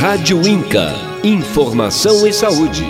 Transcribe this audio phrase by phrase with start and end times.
[0.00, 0.92] Rádio Inca.
[1.24, 2.84] Informação e saúde.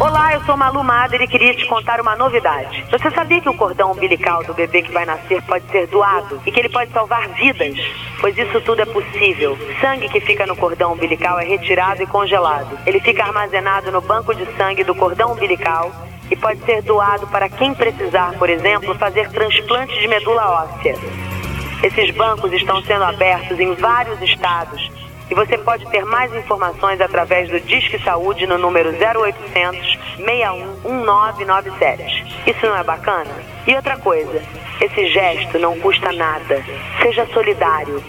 [0.00, 2.86] Olá, eu sou Malu Mader e queria te contar uma novidade.
[2.90, 6.50] Você sabia que o cordão umbilical do bebê que vai nascer pode ser doado e
[6.50, 7.76] que ele pode salvar vidas?
[8.18, 9.58] Pois isso tudo é possível.
[9.78, 12.78] Sangue que fica no cordão umbilical é retirado e congelado.
[12.86, 15.92] Ele fica armazenado no banco de sangue do cordão umbilical
[16.30, 21.35] e pode ser doado para quem precisar, por exemplo, fazer transplante de medula óssea.
[21.82, 24.90] Esses bancos estão sendo abertos em vários estados
[25.30, 32.24] e você pode ter mais informações através do Disque Saúde no número 0800 61 1997.
[32.46, 33.30] Isso não é bacana?
[33.66, 34.40] E outra coisa,
[34.80, 36.64] esse gesto não custa nada.
[37.02, 38.02] Seja solidário,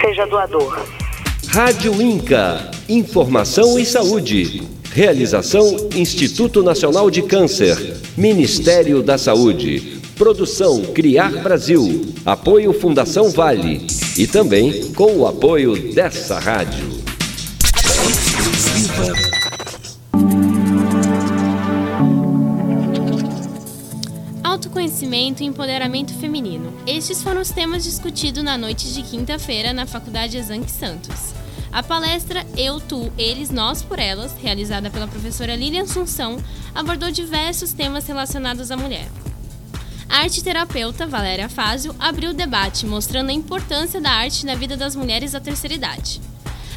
[0.00, 0.80] seja doador.
[1.48, 2.70] Rádio Inca.
[2.88, 4.62] Informação e saúde.
[4.94, 7.76] Realização Instituto Nacional de Câncer.
[8.16, 10.01] Ministério da Saúde.
[10.16, 12.14] Produção Criar Brasil.
[12.24, 13.86] Apoio Fundação Vale.
[14.16, 17.02] E também com o apoio dessa rádio.
[24.44, 26.72] Autoconhecimento e empoderamento feminino.
[26.86, 31.32] Estes foram os temas discutidos na noite de quinta-feira na Faculdade Exanque Santos.
[31.72, 36.36] A palestra Eu, Tu, Eles, Nós por Elas, realizada pela professora Lilian Assunção,
[36.74, 39.08] abordou diversos temas relacionados à mulher.
[40.12, 44.76] A arte terapeuta Valéria Fázio abriu o debate, mostrando a importância da arte na vida
[44.76, 46.20] das mulheres da terceira idade.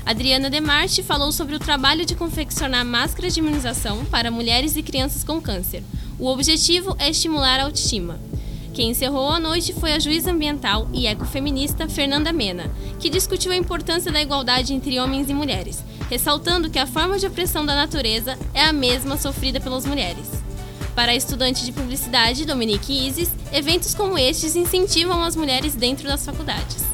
[0.06, 5.22] Adriana Demarte falou sobre o trabalho de confeccionar máscaras de imunização para mulheres e crianças
[5.22, 5.84] com câncer.
[6.18, 8.18] O objetivo é estimular a autoestima.
[8.74, 13.58] Quem encerrou a noite foi a juíza ambiental e ecofeminista Fernanda Mena, que discutiu a
[13.58, 18.40] importância da igualdade entre homens e mulheres, ressaltando que a forma de opressão da natureza
[18.54, 20.46] é a mesma sofrida pelas mulheres.
[20.96, 26.26] Para a estudante de publicidade Dominique Isis, eventos como estes incentivam as mulheres dentro das
[26.26, 26.86] faculdades.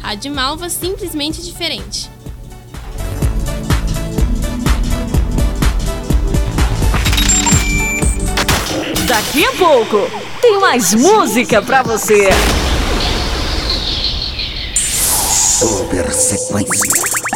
[0.00, 2.08] Rádio Malva simplesmente diferente.
[9.06, 10.10] Daqui a pouco
[10.40, 12.30] tem mais música pra você.
[14.74, 17.27] Super sequência.